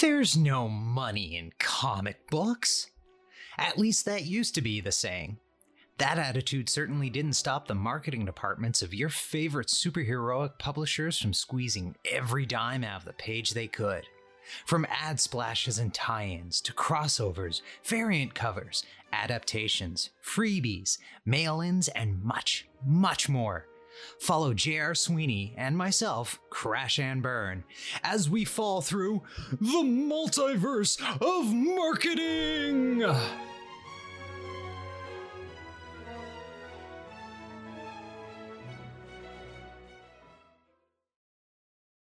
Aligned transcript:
There's 0.00 0.36
no 0.36 0.68
money 0.68 1.36
in 1.38 1.52
comic 1.58 2.28
books. 2.28 2.90
At 3.56 3.78
least 3.78 4.04
that 4.04 4.26
used 4.26 4.54
to 4.56 4.60
be 4.60 4.80
the 4.80 4.92
saying. 4.92 5.38
That 5.96 6.18
attitude 6.18 6.68
certainly 6.68 7.08
didn't 7.08 7.32
stop 7.32 7.66
the 7.66 7.74
marketing 7.74 8.26
departments 8.26 8.82
of 8.82 8.92
your 8.92 9.08
favorite 9.08 9.68
superheroic 9.68 10.58
publishers 10.58 11.18
from 11.18 11.32
squeezing 11.32 11.96
every 12.04 12.44
dime 12.44 12.84
out 12.84 13.00
of 13.00 13.04
the 13.06 13.14
page 13.14 13.52
they 13.52 13.68
could. 13.68 14.04
From 14.66 14.86
ad 14.90 15.18
splashes 15.18 15.78
and 15.78 15.94
tie 15.94 16.26
ins 16.26 16.60
to 16.62 16.74
crossovers, 16.74 17.62
variant 17.82 18.34
covers, 18.34 18.84
adaptations, 19.14 20.10
freebies, 20.22 20.98
mail 21.24 21.62
ins, 21.62 21.88
and 21.88 22.22
much, 22.22 22.68
much 22.84 23.30
more. 23.30 23.66
Follow 24.18 24.54
J.R. 24.54 24.92
Sweany 24.92 25.54
and 25.56 25.76
myself, 25.76 26.40
CrashAnnBurn, 26.50 27.64
as 28.02 28.28
we 28.28 28.44
fall 28.44 28.80
through 28.80 29.22
the 29.50 29.82
multiverse 29.82 31.00
of 31.20 31.52
marketing! 31.52 33.04